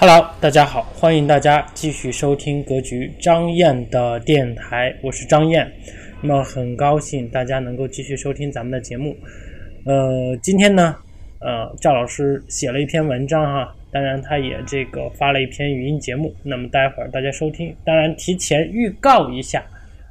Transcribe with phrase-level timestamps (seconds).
[0.00, 5.68] Hello，大家好，欢迎大家继续收听格局张燕的电台，我是张燕。
[6.22, 9.16] 那么很高兴大家能够继续收听咱们的节目。
[9.84, 10.94] 呃，今天呢，
[11.40, 16.32] 呃，赵老师写了一篇文章哈，当然他也这个发了一篇语音节目。
[16.44, 19.66] 那么待会儿大家收听，当然提前预告一下，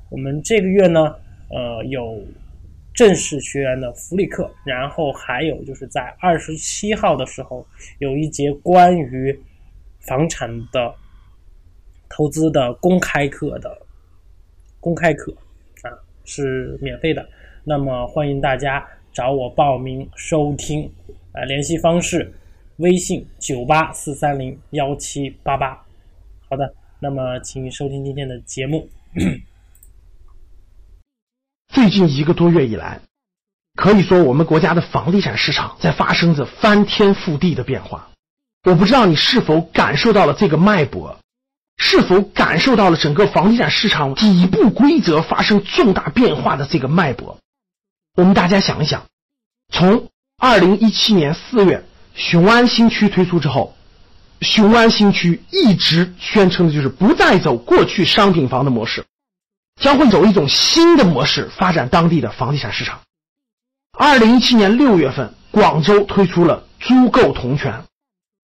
[0.10, 1.16] 我们这个月呢，
[1.50, 2.22] 呃，有
[2.94, 7.66] 正式学员的福利课，然后还有就是在二十七号的时候
[8.00, 9.34] 有一节关于。
[10.08, 10.96] 房产的
[12.10, 13.86] 投资的公开课的
[14.80, 15.36] 公开课
[15.84, 15.92] 啊
[16.24, 17.28] 是免费的，
[17.66, 20.90] 那么欢迎大家找我报名收听，
[21.34, 22.34] 啊，联系方式
[22.78, 25.76] 微信九八四三零幺七八八。
[26.50, 28.88] 好的，那么请收听今天的节目。
[31.68, 33.02] 最近一个多月以来，
[33.76, 38.10] 可以说我们国家的房地产市场在发生着翻天覆地的变化。
[38.64, 41.20] 我不知道你是否感受到了这个脉搏，
[41.78, 47.38] 是否感受到了整个房地产市场底部规则发生重大变化的这个脉搏？
[48.16, 49.06] 我们大家想一想，
[49.72, 53.76] 从二零一七年四月雄安新区推出之后，
[54.42, 59.06] 雄安新区一直宣称的就是不再走过去商品房的模式，
[59.80, 63.00] 将会走一种新的模式发展当地的房地产市场。
[63.98, 67.84] 二零一七年六月份，广州推出了租购同权。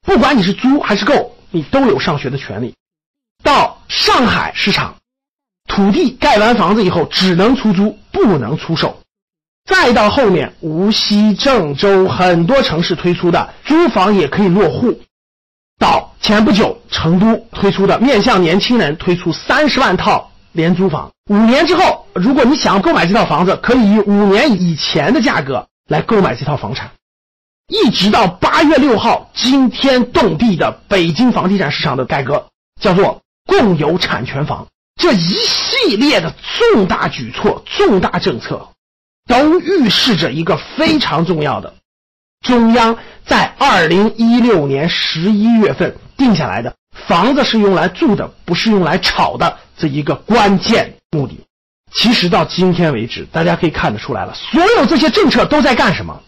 [0.03, 2.75] 不管你是租还是购，你都有上学的权利。
[3.43, 4.95] 到上海市场，
[5.67, 8.99] 土地盖完房子以后只能出租，不能出售。
[9.65, 14.99] 再到后面，无锡、郑州很多城市推出的租房也可以落户。
[15.79, 26.91] 到前不久，成都推出的面向年轻人推出三十万套廉租房，五年之后，如果你想购买这套房子，可以以五年以前的价格来购买这套房产。
[27.67, 32.47] 一直到八月六号，惊天动地的北京房地产市场的改革，
[32.81, 34.67] 叫做共有产权房。
[35.01, 36.33] 这一系列的
[36.71, 38.69] 重大举措、重大政策，
[39.27, 41.73] 都预示着一个非常重要的，
[42.45, 46.75] 中央在二零一六年十一月份定下来的
[47.07, 51.39] “房子是用来住的，不是用来炒的”这一个关键目的。
[51.93, 56.21] 其实到今天为止，大家可以看得出来了，所有这些政策都在干什么？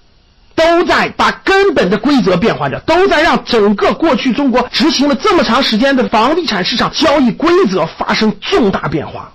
[0.66, 9.32] 都在把根本的规则变化着，都在让整个过去中国执行了这么长时间的房地产市场交易规则发生重大变化。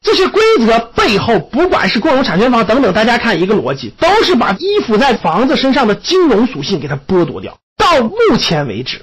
[0.00, 7.58] 这些规则背后，不管是共有产权房等等，大家看一个逻辑，都是把依附在房子身上的金融属性给它剥夺掉。
[7.76, 9.02] 到目前为止，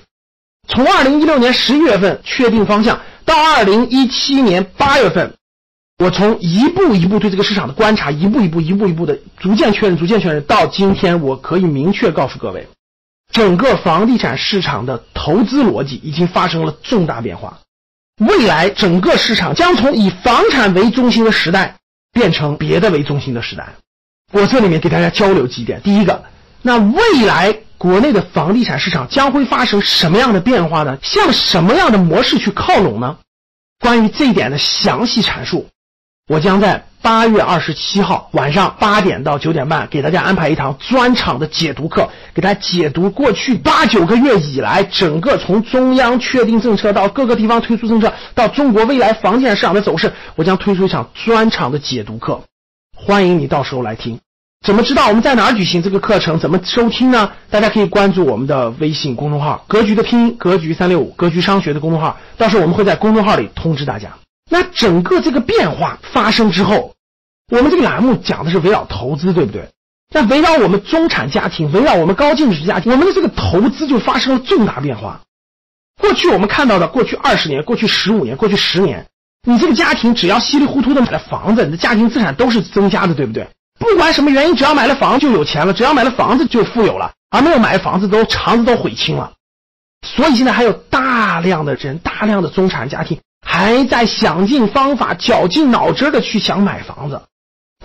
[0.69, 5.33] 从二零一六年十一月份确定方向，到二零一七年八月份。
[5.97, 12.67] 我从一步一步对这个市场的观察，一步一步、一步一步的逐渐确认、逐渐确认，到今天，我可以明确告诉各位，
[13.31, 17.59] 整个房地产市场的投资逻辑已经发生了重大变化。
[18.17, 21.75] 未来整个市场将从以房产为中心的时代
[22.11, 23.75] 变成别的为中心的时代。
[24.33, 26.25] 我这里面给大家交流几点：第一个，
[26.61, 30.97] 那未来国内的房地产市场将会发生什么样的变化呢？
[31.01, 33.17] 向什么样的模式去靠拢呢？
[33.79, 35.69] 关于这一点的详细阐述。
[36.27, 52.41] 我将在八月二十七号晚上八点到九点半给大家安排一堂专场的解读课，给大家解读过去八九个月以来整个从中央确定政策到各个地方推出政策到中国未来房地产市场的走势，我将推出一场专场的解读课，
[52.95, 54.19] 欢迎你到时候来听。
[54.65, 56.39] 怎么知道我们在哪举行这个课程？
[56.39, 57.33] 怎么收听呢？
[57.51, 64.09] 大家可以关注我们的微信公众号“格局”的拼音“格局三六五”，格局商学的公众号，到时候我们会在公众号里通知大家。
[64.49, 66.93] 那整个这个变化发生之后，
[67.51, 69.69] 我们这个栏目讲的是围绕投资，对不对？
[70.13, 75.21] 那围绕我们中产家庭，围绕我们高净值家庭，我们的这个投资就发生了重大变化。
[75.99, 79.07] 过去我们看到的，过去二十年、过去十五年、过去十年，
[79.47, 83.47] 你这个家庭只要稀里糊涂的买了房子，你的家庭资产都是增加的，对不对？
[83.79, 89.33] 不管什么原因，只要买了房就有钱了，只要买了房子就富有了，而没有买房子都肠子都悔青了。
[90.05, 93.19] 所以现在还有大量的人，大量的中产家庭。
[93.45, 97.21] 还在想尽方法、绞尽脑汁的去想买房子，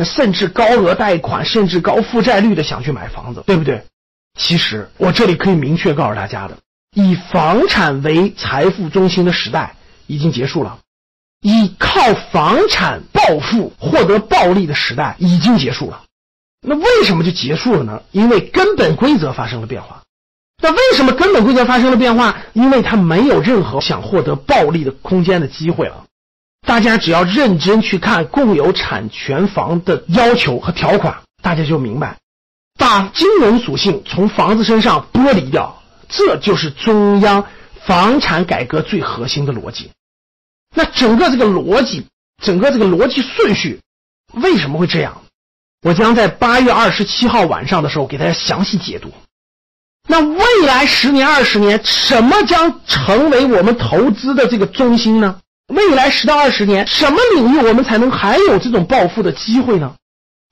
[0.04, 3.84] 甚至高额贷款、甚至高负债率的想去买房子，对不对？
[4.38, 6.56] 其实我这里可以明确告诉大家的，
[6.94, 9.76] 以房产为财富中心的时代
[10.06, 10.78] 已经结束了，
[11.42, 16.02] 以靠房产暴富、获得暴利的时代已经结束了。
[16.62, 18.02] 那为什么就结束了呢？
[18.12, 20.02] 因为根本规则发生了变化。
[20.60, 22.36] 那为什么根本规则发生了变化？
[22.52, 26.04] 因为它没有任何想获得暴利的空间的机会了。
[26.66, 32.18] 大家只要认真去看共有产权房的要求和条款，大家就明白，
[32.78, 37.46] 把金融属性从房子身上剥离掉，这就是中央
[37.86, 39.90] 房产改革最核心的逻辑。
[40.76, 42.06] 那整个这个逻辑，
[42.42, 43.80] 整个这个逻辑顺序，
[44.34, 45.22] 为什么会这样？
[45.82, 49.10] 我将在八月二十七号晚上的时候给大家详细解读。
[50.08, 55.40] 那未来十年、二十年，什么将成为我们投资的这个中心呢？
[55.68, 59.94] 未来十到二十年，什么领域我们才能还有这种暴富的机会呢？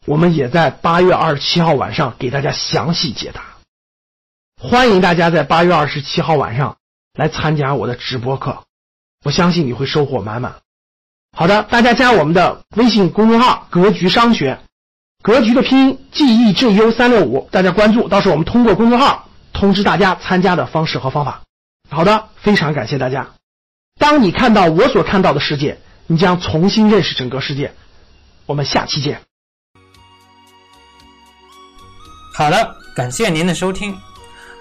[0.06, 3.42] 我们也在八月二十七号晚上给大家详细解答。
[4.62, 6.76] 欢迎大家在八月二十七号晚上
[7.14, 8.62] 来参加我的直播课，
[9.24, 10.54] 我相信你会收获满满。
[11.36, 14.60] 好的，大家加我们的微信公众号“格局商学”，
[15.22, 19.27] 格局的拼音 G E G U 三六五，大家关注，到时候我们通过公众号
[19.58, 21.42] 通知大家参加的方式和方法。
[21.90, 23.28] 好的，非常感谢大家。
[23.98, 25.76] 当你看到我所看到的世界，
[26.06, 27.74] 你将重新认识整个世界。
[28.46, 29.20] 我们下期见。
[32.36, 33.92] 好的，感谢您的收听。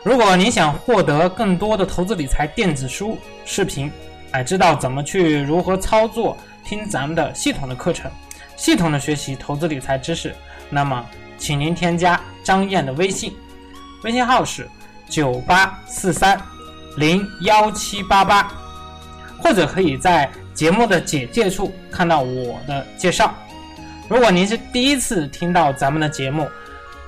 [0.04, 3.92] 如果您想获得更多的投资理财电子书、视频，
[4.32, 6.36] 哎，知道怎么去如何操作，
[6.66, 8.10] 听咱们的系统的课程，
[8.56, 10.36] 系统的学习投资理财知识，
[10.72, 11.06] 那么，
[11.38, 13.32] 请您添加张燕的微信，
[14.04, 14.68] 微信号是
[15.10, 16.40] 九八四三
[16.98, 18.52] 零幺七八八。
[19.40, 23.34] 或者可以在节目的简介处看到我的介绍。
[24.10, 26.50] 如果您是第一次听到咱们的节目，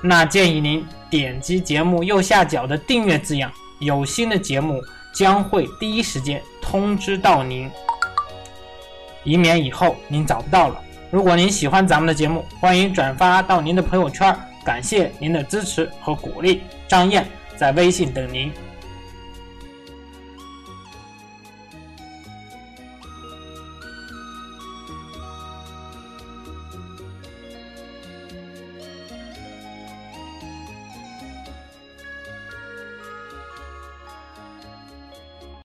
[0.00, 3.50] 那建议您点击节目右下角的订阅字样，
[3.80, 4.80] 有新的节目
[5.12, 7.68] 将会第一时间通知到您，
[9.24, 10.80] 以免以后您找不到了。
[11.10, 14.34] 如果您喜欢咱们的节目，欢迎转发到您的朋友圈。
[14.64, 17.26] 感谢您的支持和鼓励，张燕
[17.60, 18.50] 在微信等您。